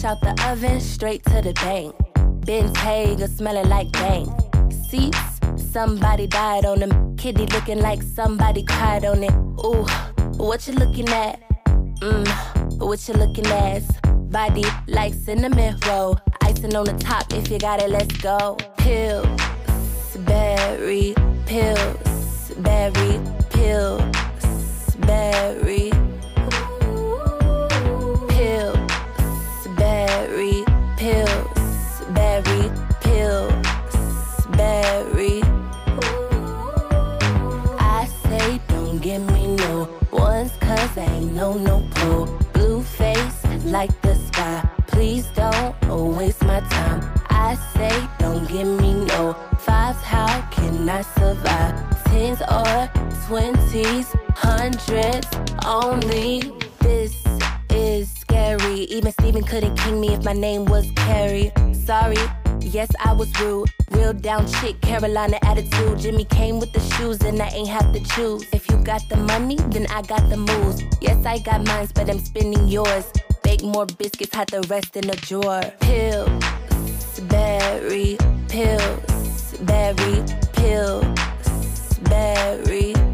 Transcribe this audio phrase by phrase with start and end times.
[0.00, 1.94] Fresh out the oven, straight to the bank.
[2.46, 4.30] Ben's Hager smelling like bank.
[4.88, 5.18] Seats,
[5.56, 7.16] somebody died on them.
[7.16, 9.32] Kitty looking like somebody cried on it.
[9.62, 9.84] Ooh,
[10.38, 11.38] what you looking at?
[12.00, 13.82] Mmm, what you looking at?
[14.30, 16.18] Body like cinnamon roll.
[16.40, 18.56] Icing on the top, if you got it, let's go.
[18.78, 19.28] Pills,
[20.20, 25.99] berry, pills, berry, pills, berry.
[41.08, 42.26] No no pull.
[42.52, 44.68] Blue face like the sky.
[44.88, 47.00] Please don't waste my time.
[47.28, 50.02] I say don't give me no fives.
[50.02, 52.04] How can I survive?
[52.04, 52.90] Tens or
[53.26, 55.28] twenties, hundreds
[55.64, 56.52] only.
[56.80, 57.14] This
[57.70, 58.80] is scary.
[58.96, 61.52] Even Steven couldn't king me if my name was Carrie.
[61.72, 62.16] Sorry.
[62.60, 63.68] Yes, I was rude.
[63.90, 65.98] Real down chick, Carolina attitude.
[65.98, 68.44] Jimmy came with the shoes, and I ain't have to choose.
[68.90, 70.82] Got the money, then I got the moves.
[71.00, 73.12] Yes, I got mines, but I'm spending yours.
[73.44, 75.62] Bake more biscuits, hide the rest in a drawer.
[75.78, 83.09] Pills, berry, pills, berry, pills, berry.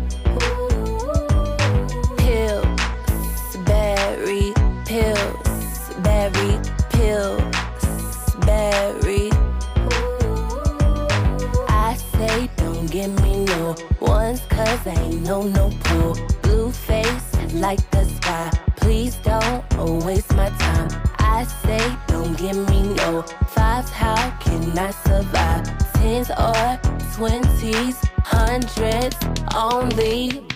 [14.89, 16.17] Ain't no no pull.
[16.43, 18.51] Blue face like the sky.
[18.77, 19.63] Please don't
[20.05, 20.89] waste my time.
[21.19, 23.91] I say don't give me no fives.
[23.91, 25.65] How can I survive?
[25.95, 26.79] Tens or
[27.15, 29.17] twenties, hundreds
[29.55, 30.47] only.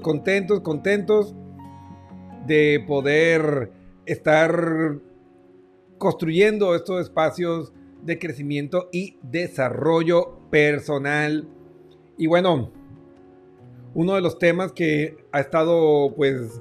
[0.00, 1.34] Contentos, contentos,
[2.46, 3.72] de poder
[4.06, 4.98] estar
[5.98, 7.72] construyendo estos espacios
[8.02, 11.48] de crecimiento y desarrollo personal.
[12.18, 12.72] Y bueno,
[13.94, 16.60] uno de los temas que ha estado pues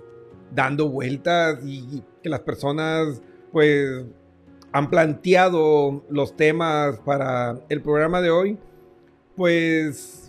[0.54, 4.06] dando vueltas y que las personas pues
[4.72, 8.57] han planteado los temas para el programa de hoy,
[9.36, 10.21] pues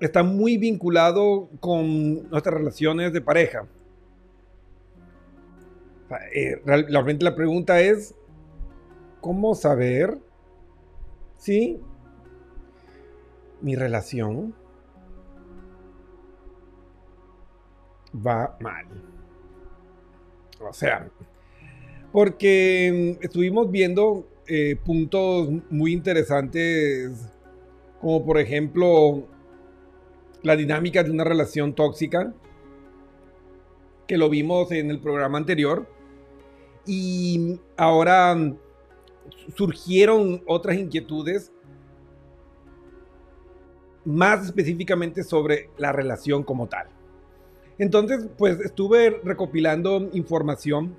[0.00, 3.66] está muy vinculado con nuestras relaciones de pareja.
[6.34, 8.14] Eh, real- realmente la pregunta es,
[9.20, 10.18] ¿cómo saber
[11.38, 11.80] si
[13.60, 14.54] mi relación
[18.14, 18.86] va mal?
[20.60, 21.08] O sea,
[22.12, 27.12] porque mm, estuvimos viendo eh, puntos muy interesantes,
[28.00, 29.26] como por ejemplo
[30.42, 32.32] la dinámica de una relación tóxica,
[34.06, 35.86] que lo vimos en el programa anterior.
[36.86, 38.36] Y ahora
[39.54, 41.52] surgieron otras inquietudes
[44.04, 46.88] más específicamente sobre la relación como tal.
[47.78, 50.94] Entonces, pues estuve recopilando información,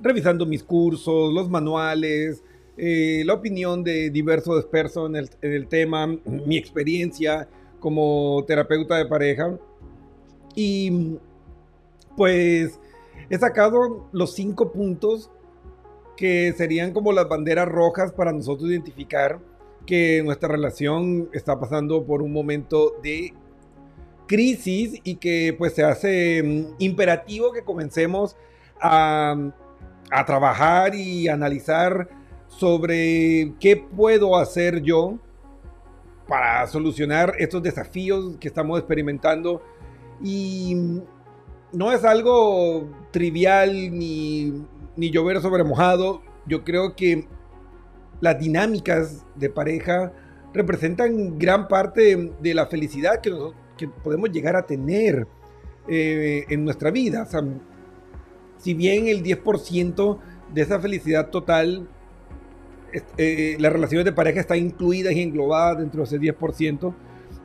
[0.00, 2.42] revisando mis cursos, los manuales,
[2.76, 7.48] eh, la opinión de diversos expertos en el, en el tema, mi experiencia
[7.80, 9.56] como terapeuta de pareja.
[10.54, 11.18] Y
[12.16, 12.78] pues
[13.30, 15.30] he sacado los cinco puntos
[16.16, 19.38] que serían como las banderas rojas para nosotros identificar
[19.86, 23.32] que nuestra relación está pasando por un momento de
[24.26, 28.36] crisis y que pues se hace mm, imperativo que comencemos
[28.80, 29.34] a,
[30.10, 32.08] a trabajar y analizar
[32.48, 35.18] sobre qué puedo hacer yo
[36.28, 39.62] para solucionar estos desafíos que estamos experimentando
[40.22, 41.00] y
[41.72, 44.52] no es algo trivial ni,
[44.96, 46.22] ni llover sobre mojado.
[46.46, 47.26] Yo creo que
[48.20, 50.12] las dinámicas de pareja
[50.52, 53.32] representan gran parte de la felicidad que,
[53.76, 55.26] que podemos llegar a tener
[55.88, 57.26] eh, en nuestra vida.
[58.58, 60.18] si bien el 10%
[60.52, 61.88] de esa felicidad total,
[63.16, 66.94] eh, las relaciones de pareja están incluidas y englobadas dentro de ese 10%,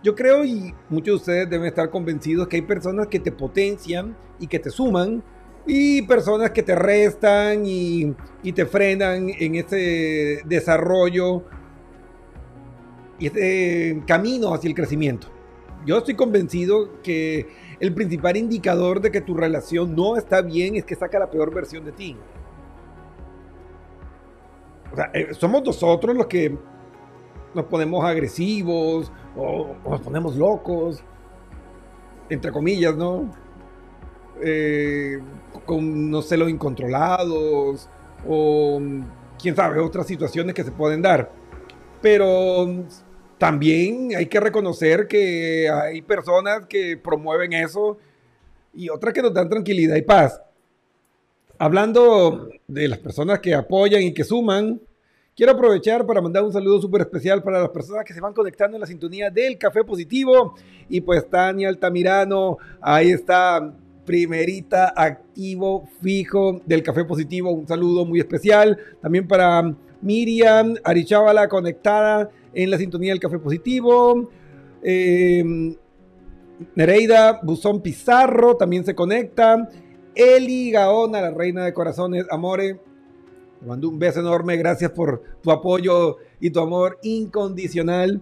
[0.03, 4.15] yo creo y muchos de ustedes deben estar convencidos que hay personas que te potencian
[4.37, 5.23] y que te suman
[5.65, 8.13] y personas que te restan y,
[8.53, 11.43] te frenan en ese desarrollo
[13.17, 15.27] y ese camino hacia el crecimiento.
[15.85, 17.47] Yo estoy convencido que
[17.79, 21.53] el principal indicador de que tu relación no está bien es que saca la peor
[21.53, 22.17] versión de ti.
[25.13, 26.55] Eh, somos nosotros los que
[27.53, 31.03] nos ponemos agresivos o, nos ponemos locos,
[32.29, 33.31] entre comillas, ¿no?
[34.41, 35.19] Eh,
[35.65, 37.89] con no celos incontrolados
[38.27, 38.81] o
[39.41, 41.31] quién sabe, otras situaciones que se pueden dar.
[42.01, 42.85] Pero
[43.37, 47.97] también hay que reconocer que hay personas que promueven eso
[48.73, 50.41] y otras que nos dan tranquilidad y paz.
[51.57, 54.81] Hablando de las personas que apoyan y que suman,
[55.35, 58.75] quiero aprovechar para mandar un saludo súper especial para las personas que se van conectando
[58.75, 60.55] en la sintonía del Café Positivo.
[60.89, 63.73] Y pues Tania Altamirano, ahí está
[64.05, 67.51] primerita activo fijo del Café Positivo.
[67.51, 68.77] Un saludo muy especial.
[69.01, 74.29] También para Miriam Arichábala conectada en la sintonía del Café Positivo.
[74.81, 75.75] Em,
[76.75, 79.69] Nereida Buzón Pizarro también se conecta.
[80.15, 82.79] Eli Gaona, la reina de corazones, amore.
[83.59, 84.57] Te mando un beso enorme.
[84.57, 88.21] Gracias por tu apoyo y tu amor incondicional.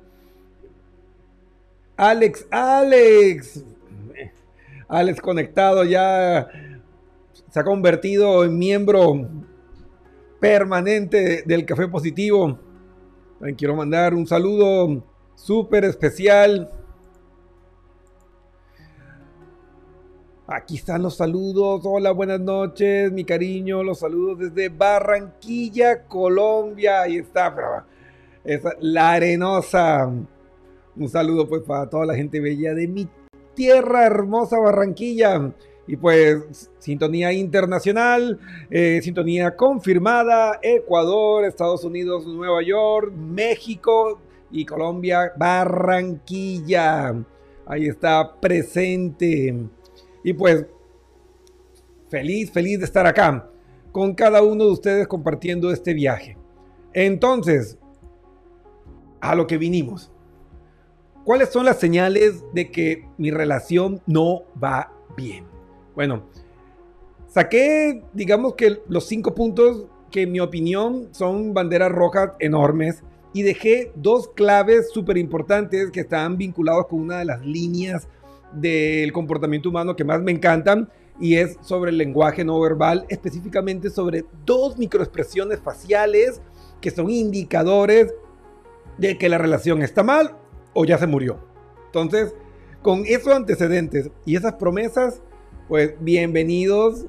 [1.97, 3.63] Alex, Alex,
[4.87, 6.47] Alex conectado ya
[7.51, 9.29] se ha convertido en miembro
[10.39, 12.57] permanente del Café Positivo.
[13.57, 15.03] Quiero mandar un saludo
[15.35, 16.71] súper especial.
[20.53, 21.79] Aquí están los saludos.
[21.85, 23.83] Hola, buenas noches, mi cariño.
[23.83, 27.03] Los saludos desde Barranquilla, Colombia.
[27.03, 27.85] Ahí está, pero
[28.81, 30.11] la arenosa.
[30.93, 33.07] Un saludo pues para toda la gente bella de mi
[33.53, 35.53] tierra hermosa Barranquilla.
[35.87, 38.37] Y pues sintonía internacional,
[38.69, 44.19] eh, sintonía confirmada, Ecuador, Estados Unidos, Nueva York, México
[44.51, 47.15] y Colombia, Barranquilla.
[47.65, 49.55] Ahí está presente.
[50.23, 50.65] Y pues
[52.09, 53.49] feliz, feliz de estar acá
[53.91, 56.37] con cada uno de ustedes compartiendo este viaje.
[56.93, 57.77] Entonces,
[59.19, 60.11] a lo que vinimos.
[61.23, 65.45] ¿Cuáles son las señales de que mi relación no va bien?
[65.93, 66.23] Bueno,
[67.27, 73.43] saqué, digamos que los cinco puntos que en mi opinión son banderas rojas enormes y
[73.43, 78.07] dejé dos claves súper importantes que están vinculados con una de las líneas
[78.53, 80.89] del comportamiento humano que más me encantan
[81.19, 86.41] y es sobre el lenguaje no verbal, específicamente sobre dos microexpresiones faciales
[86.79, 88.13] que son indicadores
[88.97, 90.35] de que la relación está mal
[90.73, 91.37] o ya se murió.
[91.85, 92.33] Entonces,
[92.81, 95.21] con esos antecedentes y esas promesas,
[95.67, 97.05] pues bienvenidos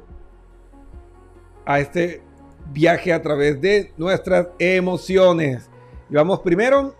[1.64, 2.22] a este
[2.72, 5.70] viaje a través de nuestras emociones.
[6.10, 6.94] Y vamos primero,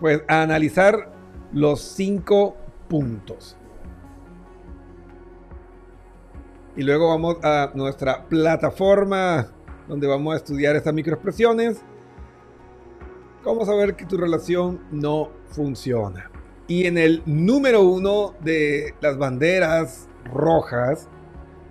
[0.00, 1.12] pues, a analizar
[1.52, 2.56] los cinco
[2.90, 3.56] puntos.
[6.76, 9.48] Y luego vamos a nuestra plataforma
[9.88, 11.80] donde vamos a estudiar estas microexpresiones.
[13.42, 16.30] ¿Cómo saber que tu relación no funciona.
[16.66, 21.08] Y en el número uno de las banderas rojas,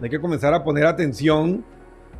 [0.01, 1.65] hay que comenzar a poner atención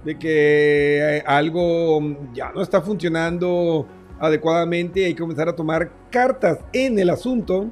[0.05, 1.99] de que algo
[2.33, 3.85] ya no está funcionando
[4.19, 7.69] adecuadamente, hay que comenzar a tomar cartas en el asunto.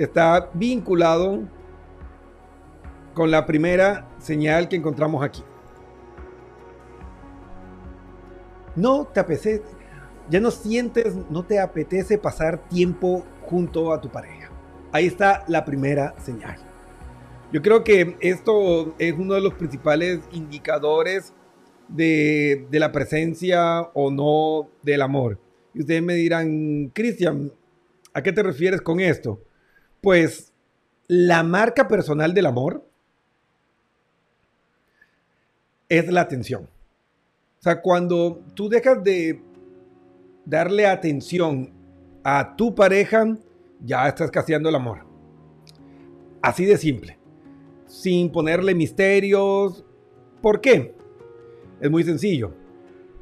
[0.00, 1.40] Está vinculado
[3.12, 5.42] con la primera señal que encontramos aquí.
[8.74, 9.62] No te apetece,
[10.30, 14.50] ya no sientes, no te apetece pasar tiempo junto a tu pareja.
[14.90, 16.56] Ahí está la primera señal.
[17.52, 21.34] Yo creo que esto es uno de los principales indicadores
[21.88, 25.38] de, de la presencia o no del amor.
[25.74, 27.52] Y ustedes me dirán, Cristian,
[28.14, 29.38] ¿a qué te refieres con esto?
[30.00, 30.52] Pues
[31.06, 32.86] la marca personal del amor
[35.88, 36.64] es la atención.
[37.58, 39.42] O sea, cuando tú dejas de
[40.46, 41.72] darle atención
[42.24, 43.36] a tu pareja,
[43.80, 45.04] ya estás escaseando el amor.
[46.40, 47.18] Así de simple.
[47.86, 49.84] Sin ponerle misterios.
[50.40, 50.94] ¿Por qué?
[51.80, 52.54] Es muy sencillo.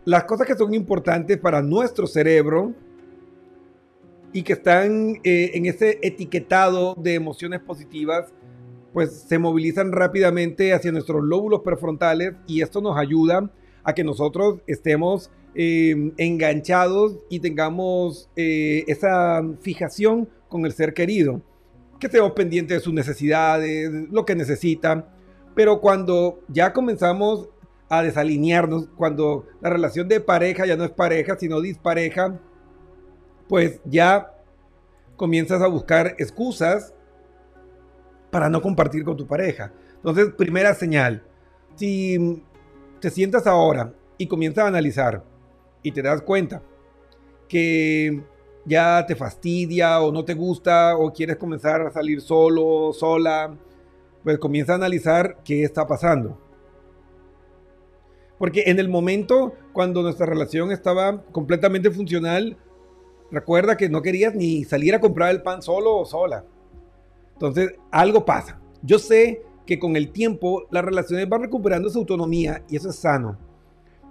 [0.05, 2.75] Las cosas que son importantes para nuestro cerebro
[4.33, 8.33] y que están eh, en ese etiquetado de emociones positivas,
[8.93, 13.51] pues se movilizan rápidamente hacia nuestros lóbulos prefrontales y esto nos ayuda
[13.85, 21.43] a que nosotros estemos eh, enganchados y tengamos eh, esa fijación con el ser querido,
[21.99, 25.15] que estemos pendientes de sus necesidades, lo que necesita,
[25.55, 27.49] pero cuando ya comenzamos
[27.89, 32.39] a desalinearnos, cuando la relación de pareja ya no es pareja, sino dispareja,
[33.49, 34.35] pues ya
[35.17, 36.95] comienzas a buscar excusas
[38.31, 39.73] para no compartir con tu pareja.
[39.97, 41.23] Entonces, primera señal,
[41.75, 42.43] si
[43.01, 45.25] te sientas ahora y comienzas a analizar
[45.83, 46.63] y te das cuenta
[47.49, 48.23] que
[48.65, 53.57] ya te fastidia o no te gusta o quieres comenzar a salir solo, sola,
[54.23, 56.39] pues comienza a analizar qué está pasando.
[58.39, 62.57] Porque en el momento cuando nuestra relación estaba completamente funcional,
[63.31, 66.45] recuerda que no querías ni salir a comprar el pan solo o sola.
[67.35, 68.61] Entonces, algo pasa.
[68.83, 72.97] Yo sé que con el tiempo las relaciones van recuperando su autonomía y eso es
[72.97, 73.39] sano.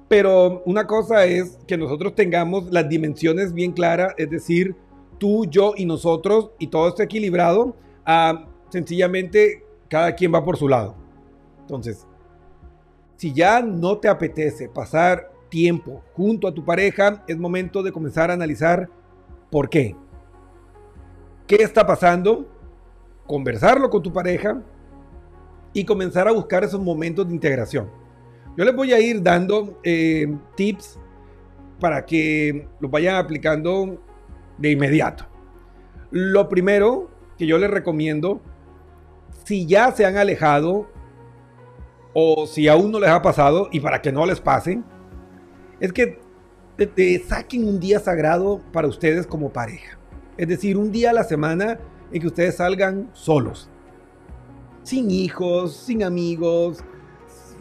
[0.08, 4.76] Pero una cosa es que nosotros tengamos las dimensiones bien claras, es decir,
[5.18, 7.76] tú, yo y nosotros, y todo esté equilibrado,
[8.70, 10.96] sencillamente cada quien va por su lado.
[11.62, 12.06] Entonces,
[13.18, 18.30] si ya no te apetece pasar tiempo junto a tu pareja, es momento de comenzar
[18.30, 18.88] a analizar
[19.50, 19.96] por qué.
[21.46, 22.48] ¿Qué está pasando?
[23.26, 24.62] Conversarlo con tu pareja
[25.74, 27.90] y comenzar a buscar esos momentos de integración.
[28.58, 31.00] Yo les voy a ir dando eh, tips
[31.80, 34.02] para que los vayan aplicando
[34.58, 35.26] de inmediato.
[36.10, 38.42] Lo primero que yo les recomiendo,
[39.46, 40.90] si ya se han alejado
[42.14, 44.82] o si aún no les ha pasado y para que no les pase,
[45.80, 46.20] es que
[46.86, 49.98] te, saquen un día sagrado para ustedes como pareja.
[50.38, 51.80] Es decir, un día a la semana
[52.12, 53.70] en que ustedes salgan solos,
[54.84, 56.84] sin hijos, sin amigos,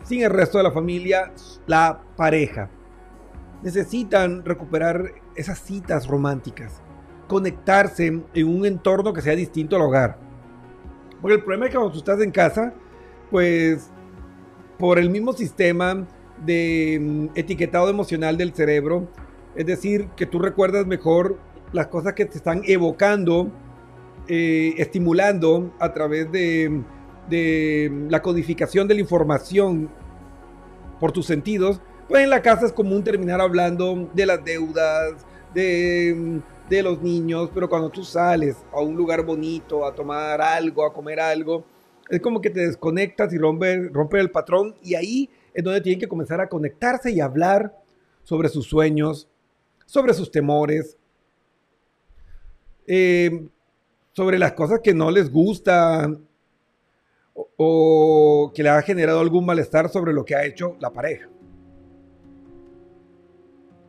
[0.04, 1.32] sin el resto de la familia,
[1.66, 2.70] la pareja.
[3.62, 6.82] Necesitan recuperar esas citas románticas,
[7.26, 10.18] conectarse en un entorno que sea distinto al hogar.
[11.20, 12.74] Porque el problema es que cuando tú estás en casa,
[13.30, 13.90] pues
[14.78, 16.06] por el mismo sistema
[16.44, 19.08] de mm, etiquetado emocional del cerebro,
[19.54, 21.38] es decir, que tú recuerdas mejor
[21.72, 23.50] las cosas que te están evocando,
[24.28, 26.82] eh, estimulando a través de
[27.28, 29.90] de la codificación de la información
[31.00, 36.40] por tus sentidos, pues en la casa es común terminar hablando de las deudas, de,
[36.68, 40.92] de los niños, pero cuando tú sales a un lugar bonito, a tomar algo, a
[40.92, 41.64] comer algo,
[42.08, 45.98] es como que te desconectas y rompe, rompe el patrón y ahí es donde tienen
[45.98, 47.74] que comenzar a conectarse y hablar
[48.22, 49.26] sobre sus sueños,
[49.86, 50.98] sobre sus temores,
[52.86, 53.48] eh,
[54.12, 56.26] sobre las cosas que no les gustan,
[57.56, 61.26] o que le ha generado algún malestar sobre lo que ha hecho la pareja.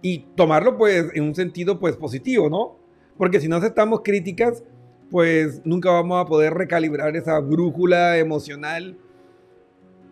[0.02, 2.78] Y tomarlo pues en un sentido pues positivo, ¿no?
[3.18, 4.64] Porque si no aceptamos críticas,
[5.12, 8.98] pues nunca vamos a poder recalibrar esa brújula emocional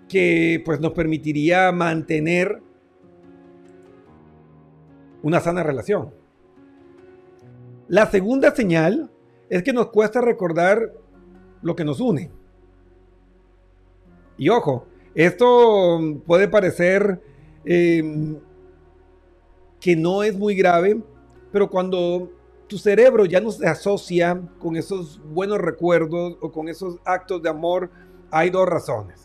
[0.08, 2.62] que pues nos permitiría mantener
[5.24, 6.14] una sana relación.
[7.88, 9.12] La segunda señal
[9.50, 10.92] es que nos cuesta recordar
[11.62, 12.32] lo que nos une.
[14.38, 17.22] Y ojo, esto puede parecer
[17.64, 18.38] em,
[19.80, 21.02] que no es muy grave,
[21.52, 22.32] pero cuando
[22.68, 27.50] tu cerebro ya no se asocia con esos buenos recuerdos o con esos actos de
[27.50, 27.90] amor,
[28.32, 29.25] hay dos razones.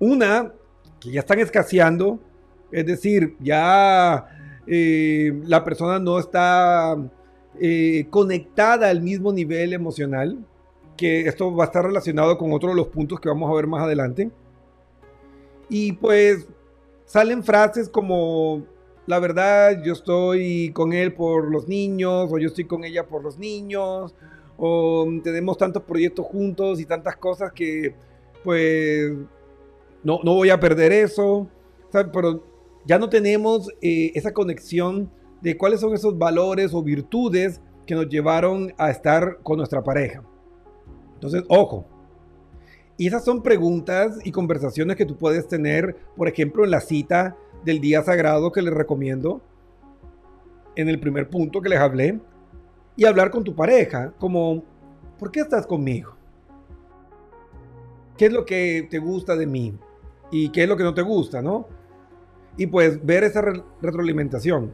[0.00, 0.52] Una,
[1.00, 2.20] que ya están escaseando,
[2.70, 4.28] es decir, ya
[4.66, 6.96] eh, la persona no está
[7.60, 10.38] eh, conectada al mismo nivel emocional,
[10.96, 13.66] que esto va a estar relacionado con otro de los puntos que vamos a ver
[13.66, 14.30] más adelante.
[15.68, 16.46] Y pues
[17.04, 18.64] salen frases como,
[19.06, 23.22] la verdad, yo estoy con él por los niños, o yo estoy con ella por
[23.22, 24.14] los niños,
[24.56, 27.94] o tenemos tantos proyectos juntos y tantas cosas que
[28.44, 29.12] pues
[30.02, 31.48] no, no voy a perder eso,
[31.90, 32.44] pero
[32.84, 38.08] ya no tenemos eh, esa conexión de cuáles son esos valores o virtudes que nos
[38.08, 40.22] llevaron a estar con nuestra pareja.
[41.14, 41.86] Entonces, ojo.
[42.96, 47.36] Y esas son preguntas y conversaciones que tú puedes tener, por ejemplo, en la cita
[47.64, 49.40] del día sagrado que les recomiendo,
[50.74, 52.20] en el primer punto que les hablé,
[52.96, 54.64] y hablar con tu pareja, como,
[55.18, 56.16] ¿por qué estás conmigo?
[58.16, 59.78] ¿Qué es lo que te gusta de mí?
[60.30, 61.66] ¿Y qué es lo que no te gusta, no?
[62.56, 63.42] Y pues ver esa
[63.80, 64.72] retroalimentación.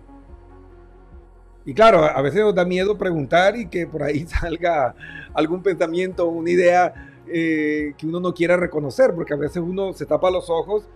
[1.67, 4.95] Y claro, a veces nos da miedo preguntar y que por ahí salga
[5.33, 10.07] algún pensamiento, una idea eh, que uno no quiera reconocer, porque a veces uno se
[10.07, 10.89] tapa los ojos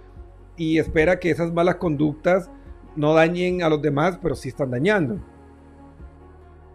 [0.57, 2.51] y espera que esas malas conductas
[2.97, 5.19] no dañen a los demás, pero sí están dañando.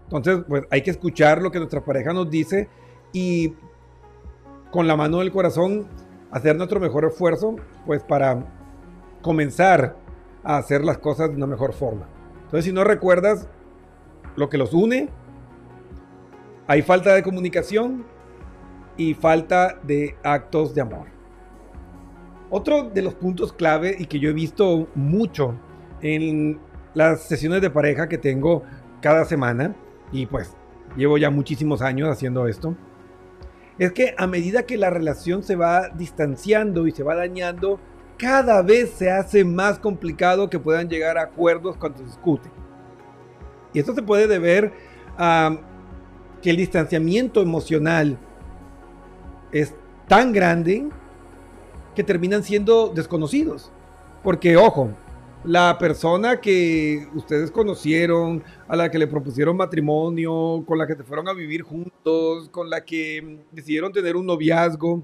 [0.06, 2.69] Entonces, pues hay que escuchar lo que nuestra pareja nos dice
[3.12, 3.54] y
[4.72, 5.88] con la mano del corazón
[6.34, 8.43] hacer nuestro mejor esfuerzo, pues para
[9.22, 9.96] comenzar
[10.43, 12.10] a hacer las cosas de una mejor forma.
[12.46, 13.48] Entonces, si no recuerdas,
[14.36, 15.10] lo que los une,
[16.67, 18.04] hay falta de comunicación
[18.98, 21.08] y falta de actos de amor.
[22.50, 25.56] Otro de los puntos clave y que yo he visto mucho
[26.02, 26.60] en
[26.96, 28.63] las sesiones de pareja que tengo
[29.02, 29.76] cada semana,
[30.12, 30.56] y pues
[30.96, 32.76] llevo ya muchísimos años haciendo esto,
[33.80, 37.80] es que a medida que la relación se va distanciando y se va dañando,
[38.18, 42.52] cada vez se hace más complicado que puedan llegar a acuerdos cuando se discuten.
[43.74, 44.72] Y esto se puede deber
[45.18, 45.58] a
[46.42, 48.18] que el distanciamiento emocional
[49.52, 49.74] es
[50.08, 50.90] tan grande
[51.96, 53.72] que terminan siendo desconocidos.
[54.22, 54.92] Porque, ojo,
[55.43, 61.03] la persona que ustedes conocieron, a la que le propusieron matrimonio, con la que se
[61.03, 65.03] fueron a vivir juntos, con la que decidieron tener un noviazgo,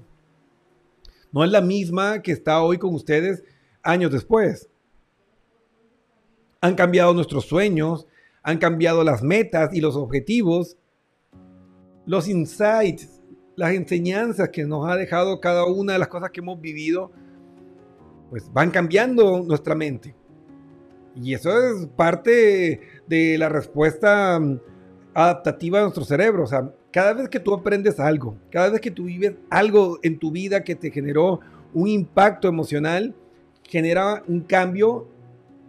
[1.32, 3.44] no es la misma que está hoy con ustedes
[3.82, 4.68] años después.
[6.60, 8.06] Han cambiado nuestros sueños,
[8.42, 10.76] han cambiado las metas y los objetivos,
[12.06, 13.20] los insights,
[13.56, 17.12] las enseñanzas que nos ha dejado cada una de las cosas que hemos vivido,
[18.30, 20.16] pues van cambiando nuestra mente.
[21.16, 24.60] Y eso es parte de la respuesta mm,
[25.14, 26.44] adaptativa de nuestro cerebro.
[26.44, 30.18] O sea, cada vez que tú aprendes algo, cada vez que tú vives algo en
[30.18, 31.40] tu vida que te generó
[31.72, 33.14] un impacto emocional,
[33.64, 35.08] genera un cambio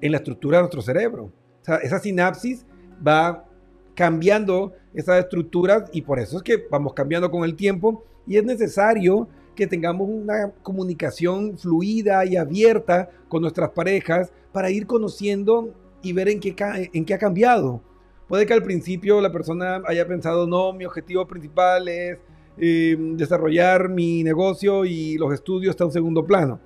[0.02, 1.26] en la estructura de nuestro cerebro.
[1.26, 2.66] O sea, esa sinapsis
[3.06, 3.46] va
[3.94, 8.44] cambiando esas estructuras y por eso es que vamos cambiando con el tiempo y es
[8.44, 16.14] necesario que tengamos una comunicación fluida y abierta con nuestras parejas para ir conociendo y
[16.14, 17.82] ver en qué, ha cambiado.
[18.28, 22.18] Puede que al principio la persona haya pensado, no, mi objetivo principal es
[22.58, 26.60] eh, desarrollar mi negocio y los estudios están en segundo plano.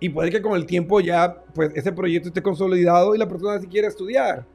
[0.00, 3.58] Y puede que con el tiempo ya, pues ese proyecto esté consolidado y la persona
[3.58, 4.46] si quiere estudiar.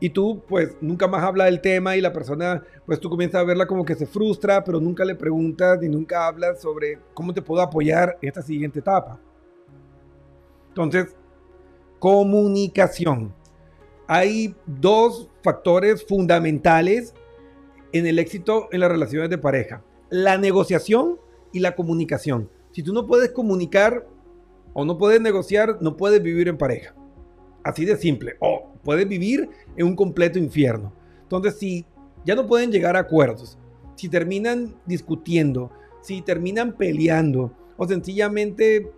[0.00, 3.44] Y tú, pues, nunca más habla del tema y la persona, pues tú comienzas a
[3.44, 7.42] verla como que se frustra, pero nunca le preguntas ni nunca hablas sobre cómo te
[7.42, 9.18] puedo apoyar en esta siguiente etapa.
[10.68, 11.16] Entonces,
[11.98, 13.34] comunicación.
[14.06, 17.14] Hay dos factores fundamentales
[17.92, 19.82] en el éxito en las relaciones de pareja.
[20.10, 21.18] La negociación
[21.52, 22.50] y la comunicación.
[22.72, 24.06] Si tú no puedes comunicar,
[24.72, 26.94] o no puedes negociar, no puedes vivir en pareja.
[27.64, 28.36] Así de simple.
[28.40, 30.92] O puedes vivir en un completo infierno.
[31.22, 31.84] Entonces, si
[32.24, 33.58] ya no pueden llegar a acuerdos,
[33.96, 38.90] si terminan discutiendo, si terminan peleando, o sencillamente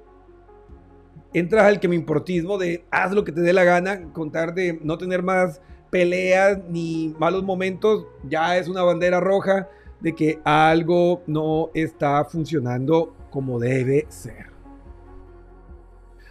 [1.32, 4.78] entras al que me importismo de haz lo que te dé la gana, contar de
[4.82, 9.68] no tener más peleas ni malos momentos, ya es una bandera roja
[10.00, 14.50] de que algo no está funcionando como debe ser.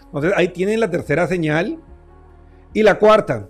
[0.05, 1.79] Entonces ahí tienen la tercera señal.
[2.73, 3.47] Y la cuarta.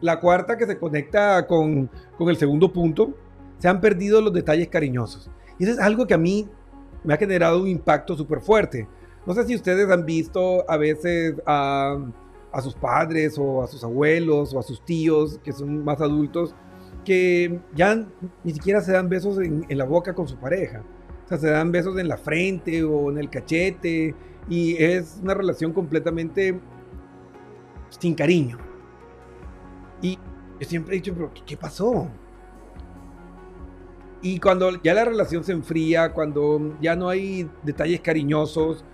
[0.00, 3.14] La cuarta que se conecta con, el segundo punto.
[3.58, 5.30] Se han perdido los detalles cariñosos.
[5.58, 6.48] Y eso es algo que a mí
[7.04, 8.88] me ha generado un impacto súper fuerte.
[9.26, 11.98] No sé si ustedes han visto a veces a,
[12.62, 16.54] sus padres o a sus abuelos o a sus tíos que son más adultos
[17.04, 18.06] que ya
[18.44, 20.82] ni siquiera se dan besos en, la boca con su pareja.
[21.24, 24.14] O sea, se dan besos en la frente o en el cachete
[24.48, 26.60] y es una relación completamente
[27.88, 28.58] sin cariño.
[30.02, 30.18] Y
[30.60, 32.08] yo siempre he dicho, pero ¿qué, pasó?
[34.22, 38.84] Y cuando ya la relación se enfría, cuando ya no hay detalles cariñosos,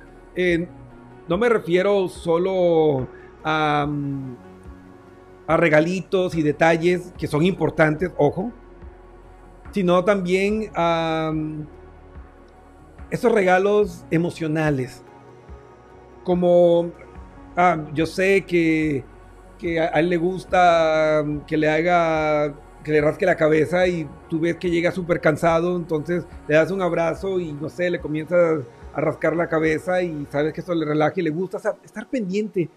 [1.29, 3.09] no me refiero solo
[3.45, 3.89] a,
[5.47, 8.53] a regalitos y detalles que son importantes, ojo,
[9.73, 11.33] sino también a
[13.11, 15.03] esos regalos emocionales.
[16.25, 16.93] Como
[17.57, 19.05] ah, yo sé que,
[19.59, 24.41] que, a él le gusta que le haga, que le rasque la cabeza y tú
[24.41, 28.61] ves que llega súper cansado, entonces le das un abrazo y no sé, le comienzas
[28.93, 32.69] a rascar la cabeza y sabes que eso le relaja y le gusta estar pendiente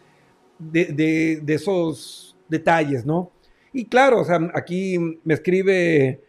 [0.59, 3.31] de, de, esos detalles, ¿no?
[3.73, 6.21] Y claro, o sea, aquí me escribe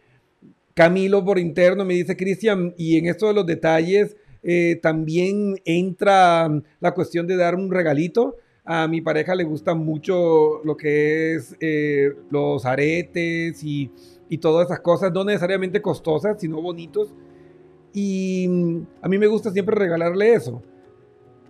[0.73, 6.49] Camilo por interno, me dice Cristian, y en esto de los detalles eh, también entra
[6.79, 8.35] la cuestión de dar un regalito.
[8.63, 13.91] A mi pareja le gusta mucho lo que es eh, los aretes y,
[14.27, 17.13] y todas esas cosas, no necesariamente costosas, sino bonitos.
[17.95, 18.45] Y
[19.01, 20.61] a mí me gusta siempre regalarle eso.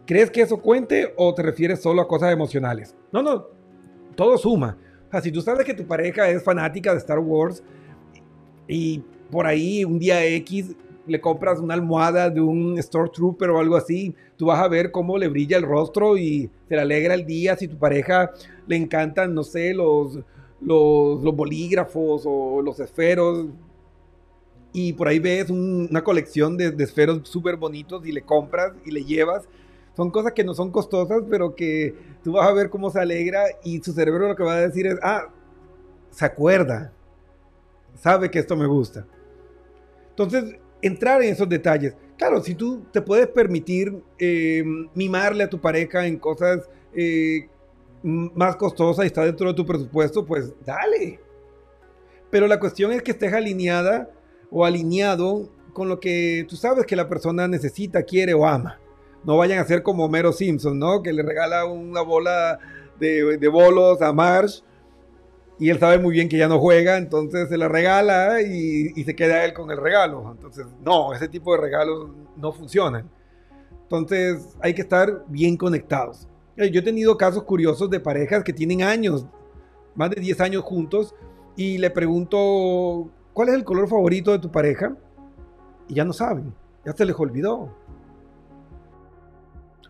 [0.05, 2.95] ¿Crees que eso cuente o te refieres solo a cosas emocionales?
[3.12, 3.47] No, no,
[4.15, 4.77] todo suma.
[5.08, 7.63] O sea, si tú sabes que tu pareja es fanática de Star Wars
[8.67, 10.75] y por ahí un día X
[11.08, 15.17] le compras una almohada de un Stormtrooper o algo así, tú vas a ver cómo
[15.17, 17.55] le brilla el rostro y te le alegra el día.
[17.55, 18.31] Si tu pareja
[18.67, 20.19] le encantan, no sé, los,
[20.62, 23.47] los, bolígrafos o los esferos,
[24.77, 28.91] y por ahí ves una colección de, de esferos súper bonitos y le compras y
[28.91, 29.47] le llevas,
[29.95, 33.45] son cosas que no son costosas, pero que tú vas a ver cómo se alegra
[33.63, 35.29] y su cerebro lo que va a decir es, ah,
[36.11, 36.91] se acuerda,
[37.93, 39.07] sabe que esto me gusta.
[40.09, 41.95] Entonces, entrar en esos detalles.
[42.17, 47.47] Claro, si tú te puedes permitir em, mimarle a tu pareja en cosas eh,
[48.03, 51.21] más costosas y está dentro de tu presupuesto, pues dale.
[52.29, 54.09] Pero la cuestión es que estés alineada
[54.51, 58.79] o alineado con lo que tú sabes que la persona necesita, quiere o ama
[59.25, 61.01] no vayan a ser como Mero Simpson, ¿no?
[61.01, 62.60] Que le regala una bola
[62.99, 64.62] de, bolos a Marsh
[65.60, 69.15] y él sabe muy bien que ya no juega, entonces se la regala y, se
[69.15, 70.31] queda él con el regalo.
[70.31, 73.10] Entonces, no, ese tipo de regalos no funcionan.
[73.84, 76.27] Entonces, hay que estar bien conectados.
[76.58, 79.25] Eh, yo he tenido casos curiosos de parejas que tienen años,
[79.95, 81.15] más de 10 años juntos,
[81.55, 84.95] y le pregunto, ¿cuál es el color favorito de tu pareja?
[85.87, 87.69] Y ya no saben, ya se les olvidó.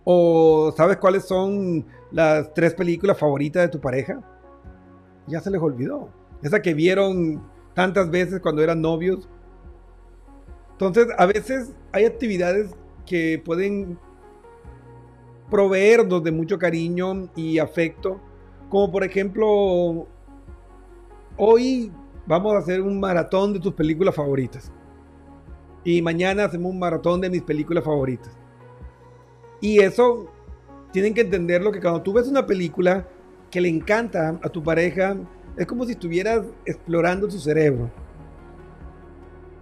[0.03, 4.19] ¿O sabes cuáles son las tres películas favoritas de tu pareja?
[5.27, 6.09] Ya se les olvidó.
[6.41, 7.41] Esa que vieron
[7.73, 9.29] tantas veces cuando eran novios.
[10.71, 13.97] Entonces, a veces hay actividades que pueden
[15.51, 18.19] proveernos de mucho cariño y afecto.
[18.69, 20.07] Como por ejemplo,
[21.37, 21.91] hoy
[22.25, 24.71] vamos a hacer un maratón de tus películas favoritas.
[25.83, 28.35] Y mañana hacemos un maratón de mis películas favoritas.
[29.61, 30.31] Y eso
[30.91, 33.07] tienen que entenderlo que cuando tú ves una película
[33.51, 35.15] que le encanta a tu pareja,
[35.57, 37.89] es como si estuvieras explorando su cerebro.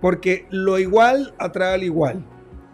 [0.02, 2.26] Porque lo igual atrae al igual.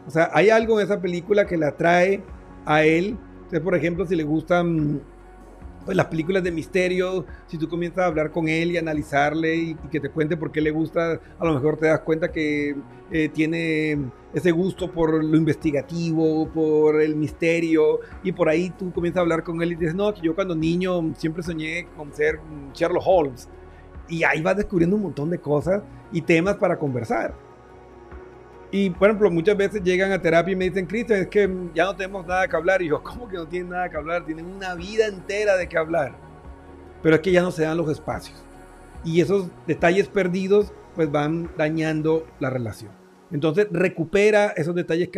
[0.07, 2.23] O sea, hay algo en esa película que le atrae
[2.65, 3.17] a él.
[3.35, 5.01] Entonces, por ejemplo, si le gustan
[5.85, 9.75] pues, las películas de misterio, si tú comienzas a hablar con él y analizarle y,
[9.91, 12.75] que te cuente por qué le gusta, a lo mejor te das cuenta que
[13.11, 13.97] eh, tiene
[14.33, 19.43] ese gusto por lo investigativo, por el misterio, y por ahí tú comienzas a hablar
[19.43, 22.39] con él y dices, no, que yo cuando niño siempre soñé con ser
[22.73, 23.49] Sherlock Holmes.
[24.07, 27.48] Y ahí vas descubriendo un montón de cosas y temas para conversar.
[28.71, 31.85] Y, por ejemplo, muchas veces llegan a terapia y me dicen, Cristian, es que ya
[31.85, 32.81] no tenemos nada que hablar.
[32.81, 34.25] Y yo, ¿cómo que no tienen nada que hablar?
[34.25, 36.15] Tienen una vida entera de que hablar.
[37.01, 38.43] Pero es que ya no se dan los espacios.
[39.03, 42.91] Y esos detalles perdidos, pues van dañando la relación.
[43.31, 45.09] Entonces, recupera esos detalles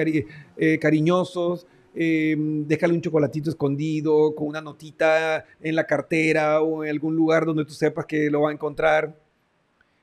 [0.57, 1.67] eh, cariñosos.
[1.93, 7.45] Eh, déjale un chocolatito escondido con una notita en la cartera o en algún lugar
[7.45, 9.13] donde tú sepas que lo va a encontrar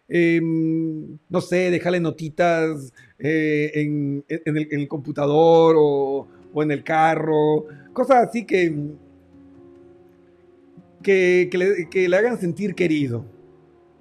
[0.09, 6.27] Em, no sé, déjale notitas eh, en, el, computador o,
[6.63, 8.75] en el carro, cosas así que,
[11.03, 13.25] que, le, hagan sentir querido.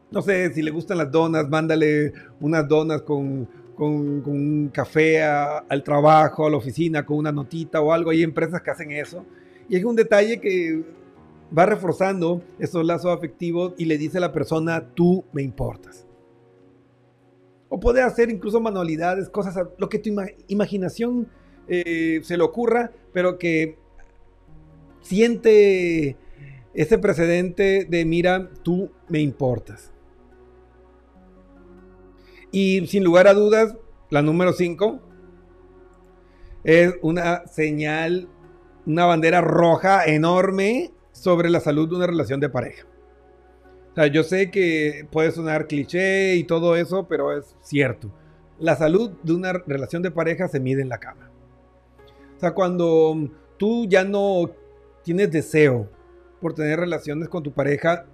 [0.09, 6.47] No sé, si le gustan las donas, mándale unas donas con, un café al trabajo,
[6.47, 8.11] a la oficina, con una notita o algo.
[8.11, 9.25] Hay empresas que hacen eso.
[9.67, 10.83] Y es un detalle que
[11.55, 16.05] va reforzando esos lazos afectivos y le dice a la persona, tú me importas.
[17.69, 20.09] O puede hacer incluso manualidades, cosas, lo que tu
[20.47, 21.27] imaginación
[21.67, 23.77] eh, se le ocurra, pero que
[25.01, 26.17] siente
[26.73, 29.91] ese precedente de, mira, tú me importas.
[32.51, 33.75] Y sin lugar a dudas,
[34.09, 35.01] la número 5
[36.63, 38.29] es una señal,
[38.85, 42.85] una bandera roja enorme sobre la salud de una relación de pareja.
[43.91, 48.11] O sea, yo sé que puede sonar cliché y todo eso, pero es cierto.
[48.59, 51.31] La salud de una relación de pareja se mide en la cama.
[52.35, 54.51] O sea, cuando tú ya no
[55.03, 55.89] tienes deseo
[56.39, 58.05] por tener relaciones con tu pareja,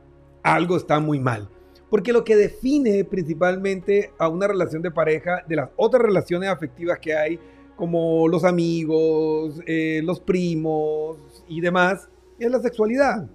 [0.42, 1.50] algo está muy mal.
[1.90, 7.00] Porque lo que define principalmente a una relación de pareja de las otras relaciones afectivas
[7.00, 7.40] que hay,
[7.76, 11.18] como los amigos, eh, los primos
[11.50, 13.28] y demás, es la sexualidad,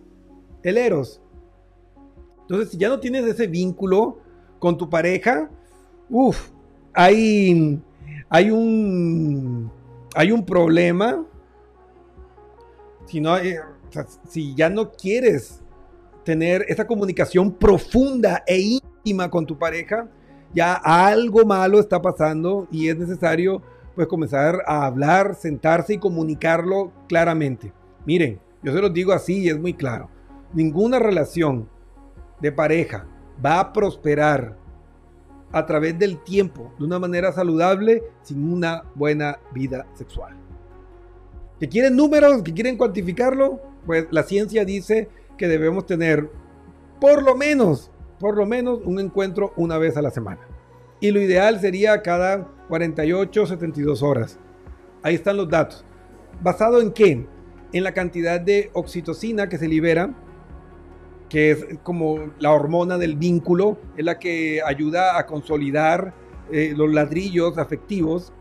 [0.63, 1.21] el eros.
[2.43, 4.19] Entonces, si ya no tienes ese vínculo
[4.59, 5.51] con tu pareja,
[6.09, 6.51] uff,
[6.95, 7.81] hay,
[8.29, 9.71] hay, un,
[10.15, 11.25] hay un problema.
[13.07, 13.61] Si, no, eh,
[14.29, 15.61] si ya no quieres
[16.25, 20.09] tener esa comunicación profunda e íntima con tu pareja,
[20.55, 23.63] ya algo malo está pasando y es necesario
[23.95, 27.73] pues comenzar a hablar, sentarse y comunicarlo claramente.
[28.07, 30.09] Miren, yo se los digo así y es muy claro.
[30.53, 31.69] Ninguna relación
[32.41, 33.07] de pareja
[33.45, 34.57] va a prosperar
[35.53, 40.37] a través del tiempo de una manera saludable sin una buena vida sexual.
[41.59, 42.43] ¿Que quieren números?
[42.43, 43.61] ¿Que quieren cuantificarlo?
[43.87, 46.31] Pues la ciencia dice que debemos tener
[47.01, 50.41] por lo menos, por lo menos un encuentro una vez a la semana.
[51.01, 54.39] Y lo ideal sería cada 48, 72 horas.
[55.03, 55.85] Ahí están los datos.
[56.43, 57.27] ¿Basado en qué?
[57.73, 60.15] En la cantidad de oxitocina que se libera,
[61.29, 66.15] que es como la hormona del vínculo, es la que ayuda a consolidar
[66.51, 68.33] eh, los ladrillos afectivos.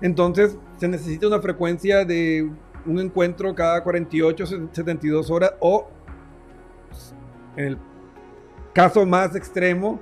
[0.00, 2.50] Entonces se necesita una frecuencia de
[2.84, 5.88] un encuentro cada 48, 72 horas o
[7.56, 7.78] en el
[8.72, 10.00] caso más extremo,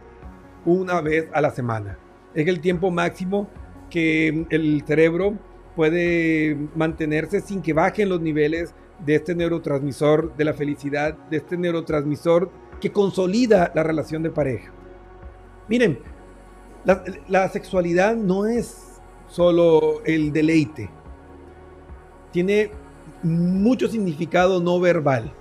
[0.64, 1.98] una vez a la semana.
[2.34, 3.48] Es el tiempo máximo
[3.90, 5.34] que el cerebro
[5.74, 11.56] puede mantenerse sin que bajen los niveles de este neurotransmisor de la felicidad, de este
[11.56, 14.72] neurotransmisor que consolida la relación de pareja.
[15.68, 15.98] Miren,
[17.28, 20.90] la, sexualidad no es solo el deleite,
[22.30, 22.70] tiene
[23.22, 25.32] mucho significado no verbal.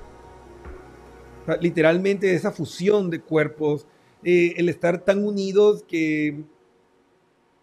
[1.59, 3.85] literalmente esa fusión de cuerpos,
[4.23, 6.45] eh, el estar tan unidos que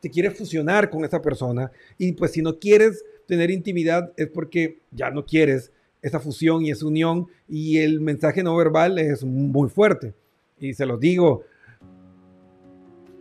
[0.01, 4.81] te quieres fusionar con esa persona y pues si no quieres tener intimidad es porque
[4.91, 9.69] ya no quieres esa fusión y esa unión y el mensaje no verbal es muy
[9.69, 10.15] fuerte.
[10.59, 11.45] Y se los digo,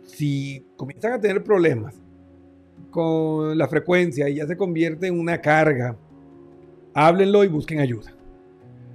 [0.04, 1.94] si comienzan a tener problemas
[2.90, 5.96] con la frecuencia y ya se convierte en una carga,
[6.94, 8.12] háblenlo y busquen ayuda.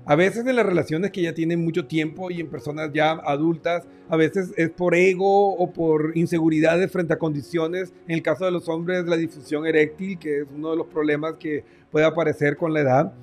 [0.07, 3.87] A veces en las relaciones que ya tienen mucho tiempo y en personas ya adultas,
[4.07, 7.91] a veces es por ego o por inseguridades frente a condiciones.
[8.07, 11.35] En el caso de los hombres, la difusión eréctil, que es uno de los problemas
[11.39, 13.13] que puede aparecer con la edad.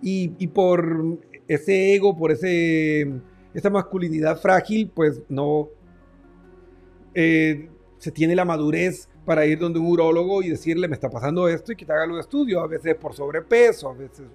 [0.00, 3.08] Y, por ese ego, por ese,
[3.52, 5.70] esa masculinidad frágil, pues no
[7.14, 11.48] eh, se tiene la madurez para ir donde un urólogo y decirle, me está pasando
[11.48, 12.62] esto y que te haga los estudios.
[12.62, 14.26] A veces por sobrepeso, a veces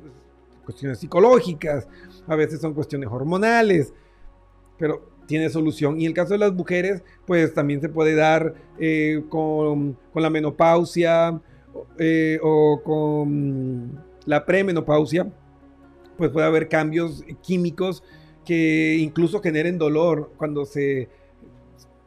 [0.68, 1.88] cuestiones psicológicas,
[2.28, 3.94] a veces son cuestiones hormonales,
[4.78, 6.00] pero tiene solución.
[6.00, 10.30] Y en el caso de las mujeres, pues también se puede dar eh, con, la
[10.30, 11.42] menopausia
[11.98, 15.32] eh, o con la premenopausia,
[16.18, 18.04] pues puede haber cambios químicos
[18.44, 21.08] que incluso generen dolor cuando se,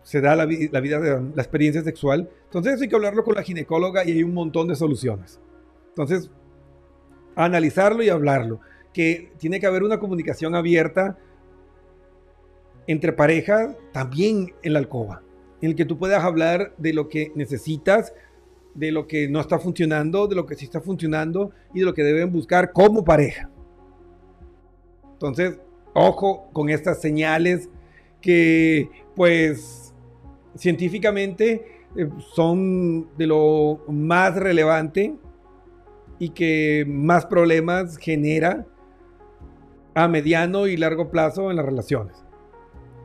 [0.03, 2.29] se da la, la vida, la experiencia sexual.
[2.44, 5.40] Entonces hay que hablarlo con la ginecóloga y hay un montón de soluciones.
[5.88, 6.31] Entonces,
[7.46, 8.61] analizarlo y hablarlo.
[8.92, 11.16] Que tiene que haber una comunicación abierta
[12.87, 15.22] entre parejas, también en la alcoba,
[15.61, 18.12] en el que tú puedas hablar de lo que necesitas,
[18.74, 21.94] de lo que no está funcionando, de lo que sí está funcionando y de lo
[21.94, 23.48] que deben buscar como pareja.
[25.12, 25.61] Entonces,
[25.94, 27.68] ojo con estas señales
[28.20, 29.94] que pues
[30.57, 35.14] científicamente eh, son de lo más relevante
[36.20, 38.66] y que más problemas genera
[39.94, 42.22] a mediano y largo plazo en las relaciones.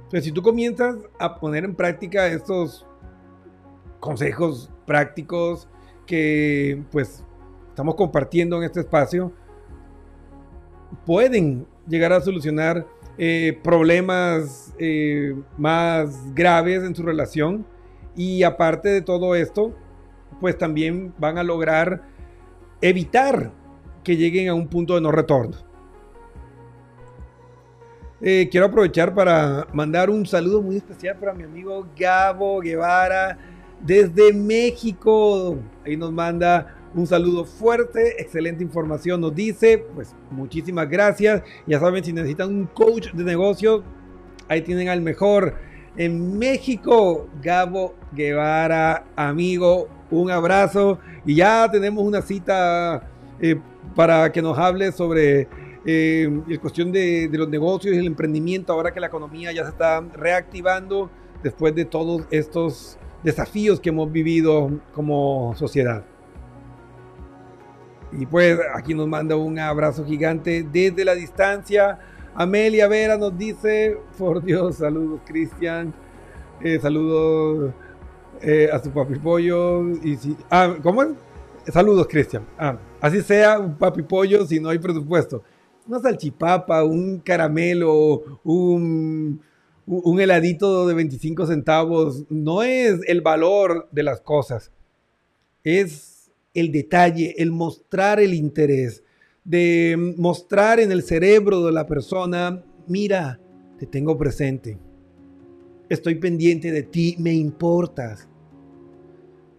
[0.04, 2.86] Entonces, si tú comienzas a poner en práctica estos
[4.00, 5.68] consejos prácticos
[6.06, 7.24] que pues
[7.70, 9.32] estamos compartiendo en este espacio,
[11.06, 12.86] pueden llegar a solucionar
[13.18, 17.66] eh, problemas eh, más graves en su relación.
[18.16, 19.74] Y aparte de todo esto,
[20.42, 22.15] pues también van a lograr
[22.90, 23.52] evitar
[24.04, 25.58] que lleguen a un punto de no retorno.
[28.22, 33.38] Eh, quiero aprovechar para mandar un saludo muy especial para mi amigo Gabo Guevara
[33.82, 35.58] desde México.
[35.86, 39.86] Ahí nos manda un saludo fuerte, excelente información nos dice.
[39.94, 41.42] Pues muchísimas gracias.
[41.68, 43.84] Ya saben, si necesitan un coach de negocios,
[44.48, 45.56] ahí tienen al mejor.
[45.98, 51.00] En México, Gabo Guevara, amigo, un abrazo.
[51.26, 53.08] Y ya tenemos una cita
[53.40, 53.60] eh,
[53.96, 55.48] para que nos hable sobre
[55.86, 59.70] eh, la cuestión de, los negocios y el emprendimiento, ahora que la economía ya se
[59.70, 61.10] está reactivando
[61.44, 66.04] después de todos estos desafíos que hemos vivido como sociedad.
[68.12, 72.00] Y pues aquí nos manda un abrazo gigante desde la distancia.
[72.34, 75.94] Amelia Vera nos dice, por Dios, saludos Cristian,
[76.62, 77.74] eh, saludos
[78.42, 79.88] eh, a su papi pollo.
[80.04, 81.10] Y si, ah, ¿Cómo es?
[81.72, 82.46] Saludos Cristian.
[82.58, 85.44] Ah, así sea un papi pollo si no hay presupuesto.
[85.88, 89.40] Una salchipapa, un caramelo, un,
[89.86, 94.72] un heladito de 25 centavos, no es el valor de las cosas.
[95.64, 99.04] Es el detalle, el mostrar el interés,
[99.44, 103.40] de mostrar en el cerebro de la persona, mira,
[103.78, 104.80] te tengo presente,
[105.90, 108.28] estoy pendiente de ti, me importas,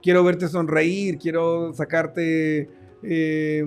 [0.02, 2.68] quiero verte sonreír, quiero sacarte
[3.02, 3.64] eh,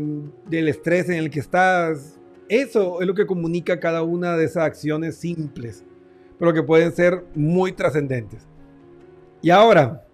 [0.50, 2.20] del estrés en el que estás.
[2.48, 5.86] Eso es lo que comunica cada una de esas acciones simples,
[6.38, 8.48] pero que pueden ser muy trascendentes.
[9.42, 10.06] Y ahora,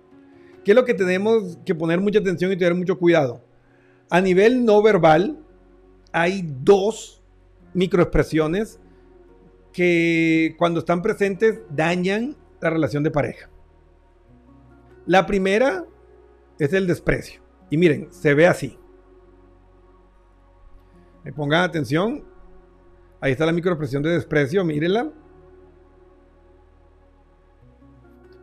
[0.66, 3.40] ¿Qué es lo que tenemos que poner mucha atención y tener mucho cuidado?
[4.10, 5.38] A nivel no verbal,
[6.12, 7.22] hay dos
[7.76, 8.80] microexpresiones
[9.76, 13.50] que cuando están presentes dañan la relación de pareja.
[15.06, 15.84] La primera
[16.58, 17.42] es el desprecio.
[17.70, 18.80] Y miren, se ve así.
[21.26, 22.24] Me pongan atención.
[23.20, 25.12] Ahí está la microexpresión de desprecio, mírenla.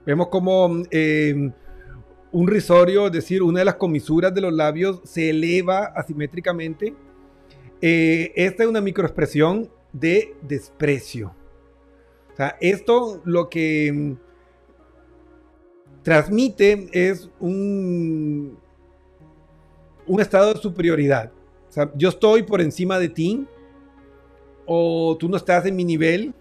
[0.04, 1.50] Vemos como eh,
[2.30, 6.94] un risorio, es decir, una de las comisuras de los labios se eleva asimétricamente.
[7.80, 11.34] Eh, esta es una microexpresión de desprecio.
[12.32, 14.16] O sea, esto lo que mm,
[16.02, 18.58] transmite es un,
[20.06, 21.30] un estado de superioridad.
[21.96, 23.46] Yo estoy por encima de ti,
[24.66, 26.34] o tú no estás en mi nivel,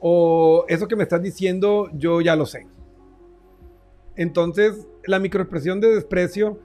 [0.00, 2.66] o eso que me estás diciendo yo ya lo sé.
[4.16, 6.58] Entonces, la microexpresión de desprecio,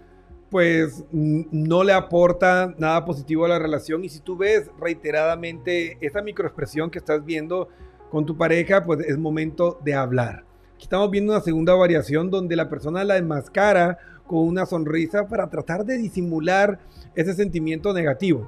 [0.53, 4.03] pues no le aporta nada positivo a la relación.
[4.03, 7.69] Y si tú ves reiteradamente esa microexpresión que estás viendo
[8.11, 10.45] con tu pareja, pues es momento de hablar.
[10.75, 13.97] Aquí estamos viendo una segunda variación donde la persona la enmascara
[14.27, 16.77] con una sonrisa para tratar de disimular
[17.15, 18.47] ese sentimiento negativo.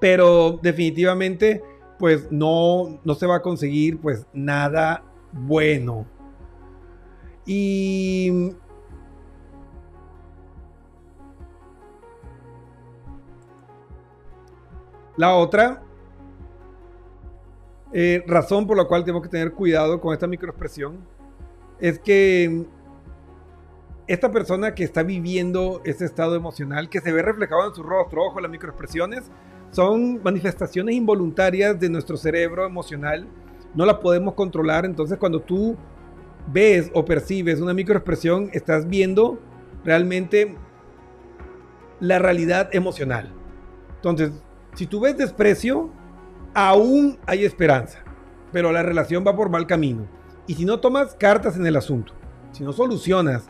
[0.00, 1.62] Pero definitivamente,
[1.98, 6.06] pues no, no se va a conseguir pues nada bueno.
[7.44, 8.54] Y
[15.20, 15.82] la otra
[17.92, 20.96] eh, razón por la cual tengo que tener cuidado con esta microexpresión
[21.78, 22.64] es que
[24.06, 28.24] esta persona que está viviendo ese estado emocional, que se ve reflejado en su rostro,
[28.24, 29.30] ojo, las microexpresiones
[29.72, 33.26] son manifestaciones involuntarias de nuestro cerebro emocional,
[33.74, 35.76] no las podemos controlar, entonces cuando tú
[36.50, 39.38] ves o percibes una microexpresión, estás viendo
[39.84, 40.56] realmente
[42.00, 43.30] la realidad emocional.
[43.96, 44.32] Entonces,
[44.74, 45.90] si tú ves desprecio,
[46.54, 47.98] aún hay esperanza,
[48.52, 50.06] pero la relación va por mal camino.
[50.46, 52.12] Y si no tomas cartas en el asunto,
[52.52, 53.48] si no solucionas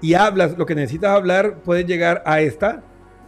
[0.00, 2.82] y hablas lo que necesitas hablar, puedes llegar a esta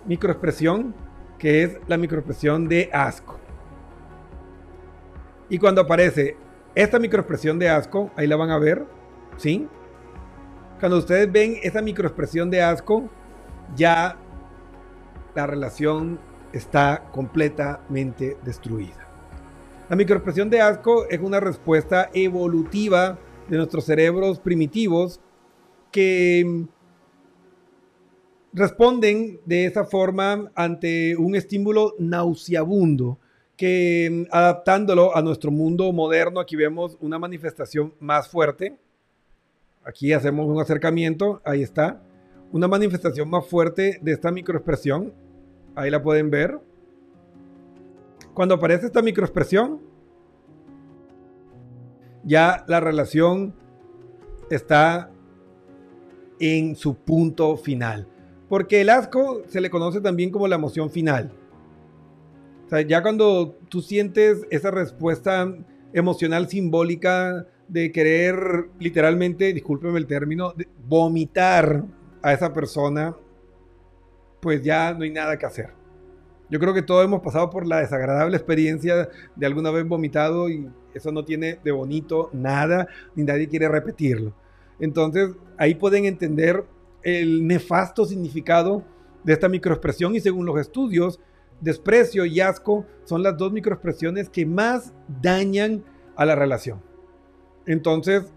[0.06, 0.94] microexpresión
[1.38, 3.38] que es la microexpresión de asco.
[5.48, 6.36] Y cuando aparece
[6.74, 8.84] esta microexpresión de asco, ahí la van a ver,
[9.36, 9.68] ¿sí?
[10.80, 13.08] Cuando ustedes ven esa microexpresión de asco,
[13.74, 14.16] ya
[15.36, 16.18] la relación
[16.52, 19.06] está completamente destruida.
[19.88, 23.18] La microexpresión de asco es una respuesta evolutiva
[23.48, 25.20] de nuestros cerebros primitivos
[25.92, 26.66] que
[28.52, 33.18] responden de esa forma ante un estímulo nauseabundo
[33.56, 38.76] que mm, adaptándolo a nuestro mundo moderno, aquí vemos una manifestación más fuerte.
[39.84, 42.02] Aquí hacemos un acercamiento, ahí está.
[42.52, 45.12] Una manifestación más fuerte de esta microexpresión.
[45.76, 46.58] Ahí la pueden ver.
[48.34, 49.80] Cuando aparece esta microexpresión,
[52.24, 53.54] ya la relación
[54.50, 55.10] está
[56.40, 58.08] en su punto final.
[58.48, 61.30] Porque el asco se le conoce también como la emoción final.
[62.88, 65.54] Ya cuando tú sientes esa respuesta
[65.92, 70.52] emocional simbólica de querer literalmente, discúlpeme el término,
[70.88, 71.84] vomitar
[72.22, 73.16] a esa persona,
[74.46, 75.70] pues ya no hay nada que hacer.
[76.48, 80.70] Yo creo que todos hemos pasado por la desagradable experiencia de alguna vez vomitado y
[80.94, 82.86] eso no tiene de bonito nada,
[83.16, 84.32] ni nadie quiere repetirlo.
[84.78, 86.64] Entonces, ahí pueden entender
[87.02, 88.84] el nefasto significado
[89.24, 91.18] de esta microexpresión y según los estudios,
[91.60, 95.82] desprecio y asco son las dos microexpresiones que más dañan
[96.14, 96.80] a la relación.
[97.66, 98.32] Entonces,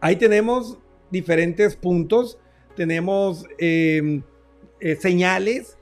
[0.00, 0.76] ahí tenemos
[1.12, 2.36] diferentes puntos,
[2.74, 4.24] tenemos em,
[4.84, 5.78] eh, señales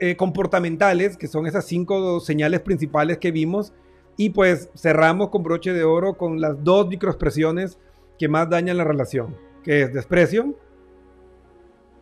[0.00, 3.72] eh, comportamentales, que son esas cinco señales principales que vimos,
[4.16, 7.78] y pues cerramos con broche de oro con las dos microexpresiones
[8.18, 10.58] que más dañan la relación, que es desprecio,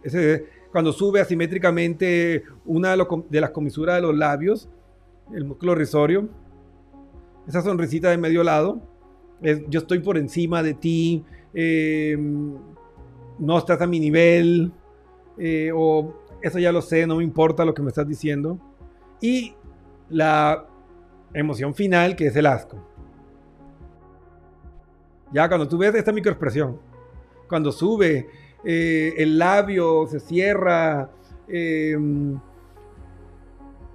[0.03, 4.71] ese, cuando sube asimétricamente una de las comisuras de los labios,
[5.35, 6.27] el músculo risorio,
[7.47, 8.81] esa sonrisita de medio lado,
[9.69, 11.23] yo estoy por encima de ti,
[11.53, 12.17] eh,
[13.39, 14.73] no estás a mi nivel,
[15.39, 18.59] eh, o eso ya lo sé, no me importa lo que me estás diciendo.
[19.21, 19.55] Y
[20.09, 20.67] la
[21.33, 22.77] emoción final, que es el asco.
[25.33, 26.79] Ya cuando tú ves esta microexpresión,
[27.49, 28.29] cuando sube,
[28.65, 31.11] eh, el labio se cierra,
[31.49, 32.39] em,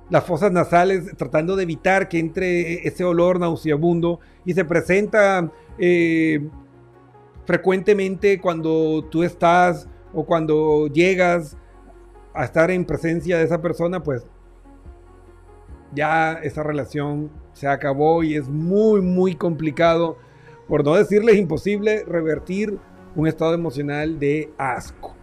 [0.09, 6.47] las fosas nasales tratando de evitar que entre ese olor nauseabundo y se presenta eh,
[7.45, 11.57] frecuentemente cuando tú estás o cuando llegas
[12.33, 14.25] a estar en presencia de esa persona, pues
[15.93, 20.17] ya esa relación se acabó y es muy, muy complicado
[20.67, 22.77] por no decirles imposible, revertir
[23.15, 25.15] un estado emocional de asco.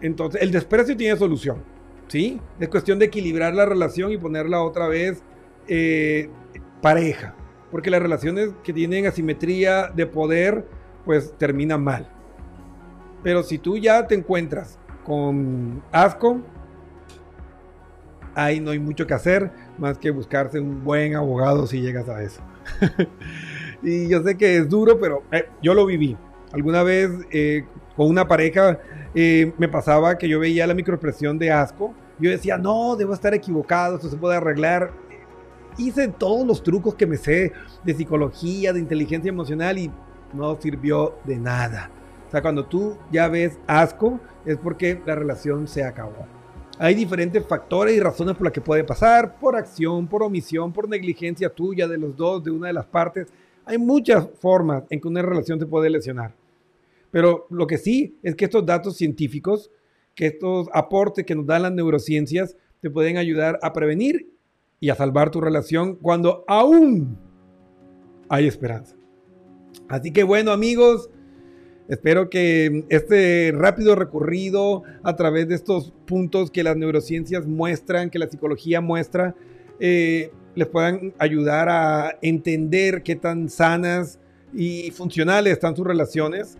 [0.00, 1.62] Entonces, el desprecio tiene solución,
[2.08, 2.40] ¿sí?
[2.60, 5.22] Es cuestión de equilibrar la relación y ponerla otra vez
[5.66, 6.28] eh,
[6.82, 7.34] pareja,
[7.70, 10.66] porque las relaciones que tienen asimetría de poder,
[11.06, 12.10] pues terminan mal.
[13.24, 16.40] Pero si tú ya te encuentras con asco,
[18.36, 22.22] ahí no hay mucho que hacer más que buscarse un buen abogado si llegas a
[22.22, 22.40] eso.
[23.84, 26.16] Y yo sé que es duro, pero eh, yo lo viví.
[26.52, 28.80] Alguna vez eh, con una pareja
[29.14, 31.94] eh, me pasaba que yo veía la microexpresión de asco.
[32.18, 34.90] Yo decía, no, debo estar equivocado, esto se puede arreglar.
[35.76, 37.52] Hice todos los trucos que me sé
[37.84, 39.90] de psicología, de inteligencia emocional y
[40.32, 41.90] no sirvió de nada.
[42.34, 46.26] Sea, cuando tú ya ves asco, es porque la relación se acabó.
[46.80, 50.88] Hay diferentes factores y razones por las que puede pasar, por acción, por omisión, por
[50.88, 53.28] negligencia tuya, de los dos, de una de las partes.
[53.64, 56.34] Hay muchas formas en que una relación se puede lesionar.
[57.12, 59.70] Pero lo que sí es que estos datos científicos,
[60.16, 64.28] que estos aportes que nos dan las neurociencias, te pueden ayudar a prevenir
[64.80, 67.16] y a salvar tu relación cuando aún
[68.28, 68.96] hay esperanza.
[69.88, 71.10] Así que bueno amigos,
[71.88, 78.18] espero que este rápido recorrido a través de estos puntos que las neurociencias muestran, que
[78.18, 79.34] la psicología muestra,
[79.80, 84.18] eh, les puedan ayudar a entender qué tan sanas
[84.52, 86.56] y funcionales están sus relaciones.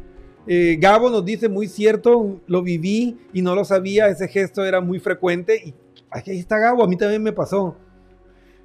[0.46, 4.80] Eh, Gabo nos dice, muy cierto, lo viví y no lo sabía, ese gesto era
[4.80, 5.74] muy frecuente y
[6.10, 7.76] ahí está Gabo, a mí también me pasó.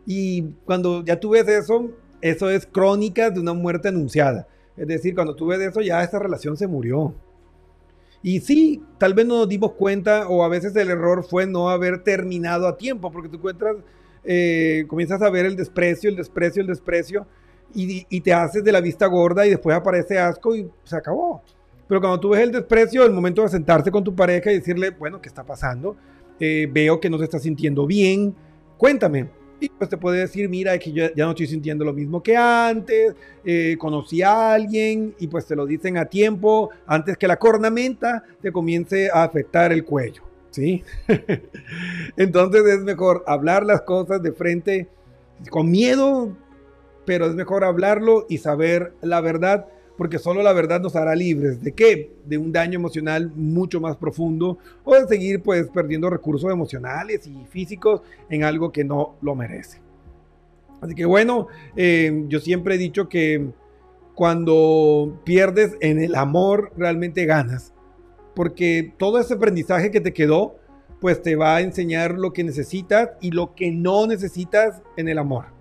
[0.06, 1.92] Y cuando ya tú ves eso,
[2.22, 4.48] eso es crónica de una muerte anunciada.
[4.80, 7.14] Es decir, cuando tú ves eso, ya esa relación se murió.
[8.24, 11.70] Y sí, tal vez no nos dimos cuenta o a veces el error fue no
[11.70, 13.76] haber terminado a tiempo, porque tú encuentras
[14.24, 17.28] eh, comienzas a ver el desprecio, el desprecio, el desprecio,
[17.74, 21.44] y, te haces de la vista gorda y después aparece asco y se acabó.
[21.88, 24.92] Pero cuando tú ves el desprecio, el momento de sentarse con tu pareja y decirle,
[24.92, 25.96] bueno, ¿qué está pasando?
[26.40, 28.34] Eh, veo que no te estás sintiendo bien,
[28.78, 29.30] cuéntame.
[29.60, 32.38] Y pues te puede decir, mira, que yo ya no estoy sintiendo lo mismo que
[32.38, 37.38] antes, eh, conocí a alguien y pues te lo dicen a tiempo antes que la
[37.38, 40.24] cornamenta te comience a afectar el cuello.
[40.52, 40.84] ¿sí?
[42.18, 44.88] Entonces es mejor hablar las cosas de frente
[45.50, 46.36] con miedo,
[47.06, 49.68] pero es mejor hablarlo y saber la verdad,
[50.00, 51.62] porque solo la verdad nos hará libres.
[51.62, 52.14] ¿De qué?
[52.24, 57.46] De un daño emocional mucho más profundo o de seguir pues perdiendo recursos emocionales y
[57.50, 59.82] físicos en algo que no lo merece.
[60.80, 63.50] Así que bueno, eh, yo siempre he dicho que
[64.16, 67.74] cuando pierdes en el amor realmente ganas
[68.36, 70.56] porque todo ese aprendizaje que te quedó,
[71.02, 75.18] pues te va a enseñar lo que necesitas y lo que no necesitas en el
[75.18, 75.59] amor.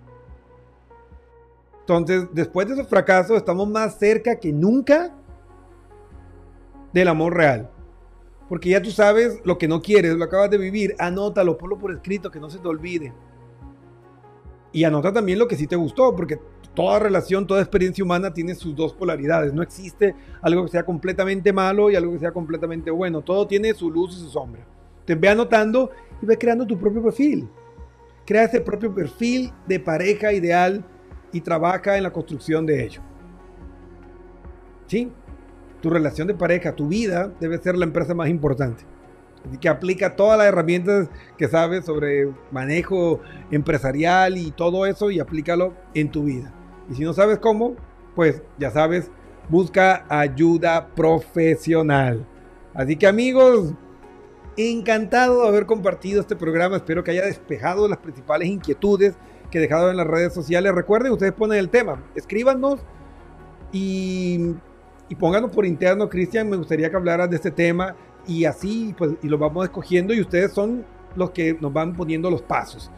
[1.88, 5.16] Entonces, después de esos fracasos, estamos más cerca que nunca
[6.92, 7.70] del amor real.
[8.46, 11.90] Porque ya tú sabes lo que no quieres, lo acabas de vivir, anótalo, ponlo por
[11.90, 13.14] escrito, que no se te olvide.
[14.70, 16.38] Y anota también lo que sí te gustó, porque
[16.74, 19.54] toda relación, toda experiencia humana tiene sus dos polaridades.
[19.54, 23.22] No existe algo que sea completamente malo y algo que sea completamente bueno.
[23.22, 24.60] Todo tiene su luz y su sombra.
[25.06, 27.48] Te ve anotando y ve creando tu propio perfil.
[28.26, 30.84] Crea ese propio perfil de pareja ideal
[31.32, 33.02] y trabaja en la construcción de ello.
[34.86, 35.12] ¿Sí?
[35.80, 38.84] Tu relación de pareja, tu vida debe ser la empresa más importante.
[39.46, 43.20] Así que aplica todas las herramientas que sabes sobre manejo
[43.50, 46.52] empresarial y todo eso y aplícalo en tu vida.
[46.90, 47.76] Y si no sabes cómo,
[48.14, 49.10] pues ya sabes,
[49.48, 52.26] busca ayuda profesional.
[52.74, 53.74] Así que amigos,
[54.56, 56.76] encantado de haber compartido este programa.
[56.76, 59.14] Espero que haya despejado las principales inquietudes
[59.50, 60.72] que dejado en las redes sociales.
[60.74, 62.80] Recuerden, ustedes ponen el tema, escríbanos
[63.72, 64.54] y,
[65.08, 67.94] y pónganos por interno, Cristian, me gustaría que hablaras de este tema
[68.26, 70.84] y así pues y lo vamos escogiendo y ustedes son
[71.16, 72.90] los que nos van poniendo los pasos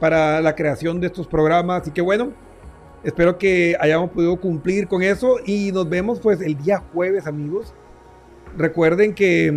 [0.00, 1.82] para la creación de estos programas.
[1.82, 2.32] Así que bueno,
[3.04, 7.74] espero que hayamos podido cumplir con eso y nos vemos pues el día jueves amigos.
[8.56, 9.54] Recuerden que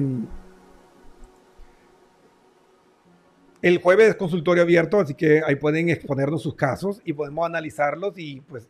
[3.63, 8.13] el jueves es consultorio abierto, así que ahí pueden exponernos sus casos y podemos analizarlos
[8.17, 8.69] y pues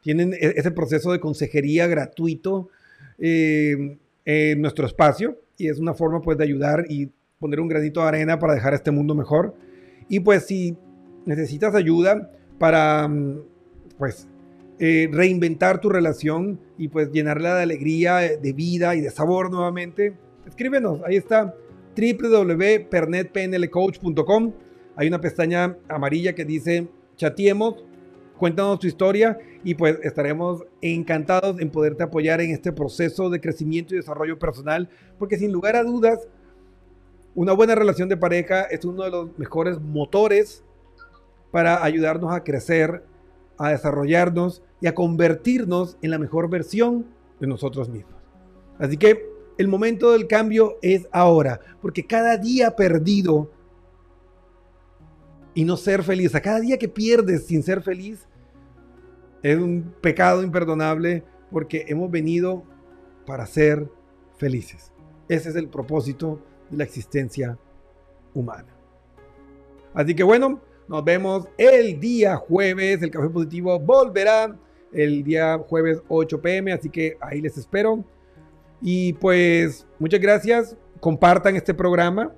[0.00, 2.70] tienen e-, ese proceso de consejería gratuito
[3.18, 8.00] eh, en nuestro espacio y es una forma pues de ayudar y poner un granito
[8.00, 9.54] de arena para dejar este mundo mejor.
[10.08, 10.74] Y pues si
[11.26, 13.42] necesitas ayuda para mm,
[13.98, 14.26] pues
[14.78, 20.14] eh, reinventar tu relación y pues llenarla de alegría, de vida y de sabor nuevamente,
[20.46, 21.54] escríbenos, ahí está
[21.96, 24.52] www.pernetpnlcoach.com.
[24.96, 27.84] Hay una pestaña amarilla que dice chatiemos,
[28.38, 33.94] cuéntanos tu historia y pues estaremos encantados en poderte apoyar en este proceso de crecimiento
[33.94, 34.88] y desarrollo personal,
[35.18, 36.28] porque sin lugar a dudas,
[37.34, 40.64] una buena relación de pareja es uno de los mejores motores
[41.50, 43.04] para ayudarnos a crecer,
[43.58, 47.06] a desarrollarnos y a convertirnos en la mejor versión
[47.40, 48.14] de nosotros mismos.
[48.78, 53.50] Así que el momento del cambio es ahora, porque cada día perdido
[55.54, 58.26] y no ser feliz, a cada día que pierdes sin ser feliz,
[59.42, 62.64] es un pecado imperdonable porque hemos venido
[63.26, 63.88] para ser
[64.36, 64.92] felices.
[65.28, 66.40] Ese es el propósito
[66.70, 67.58] de la existencia
[68.34, 68.74] humana.
[69.92, 73.02] Así que bueno, nos vemos el día jueves.
[73.02, 74.56] El Café Positivo volverá
[74.92, 78.04] el día jueves 8 pm, así que ahí les espero.
[78.86, 80.76] Y pues muchas gracias.
[81.00, 82.32] Compartan este programa.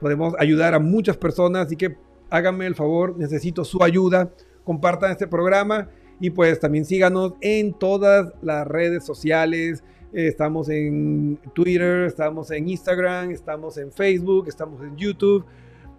[0.00, 1.96] Podemos ayudar a muchas personas, así que
[2.30, 4.30] háganme el favor, necesito su ayuda.
[4.62, 5.88] Compartan este programa
[6.20, 9.82] y pues también síganos en todas las redes sociales.
[10.12, 15.44] Estamos en Twitter, estamos en Instagram, estamos en Facebook, estamos en YouTube,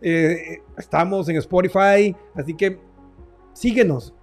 [0.02, 2.16] eh, estamos en Spotify.
[2.36, 2.80] Así que
[3.52, 4.14] síguenos.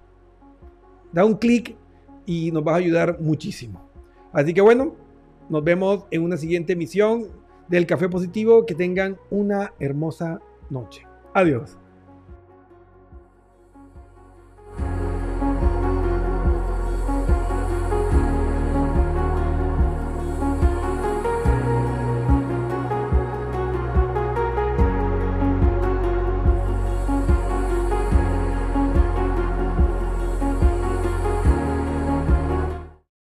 [1.12, 1.76] Da un clic
[2.24, 3.86] y nos va a ayudar muchísimo.
[4.32, 4.94] Así que bueno,
[5.48, 7.28] nos vemos en una siguiente emisión
[7.68, 8.66] del Café Positivo.
[8.66, 10.40] Que tengan una hermosa
[10.70, 11.06] noche.
[11.34, 11.78] Adiós.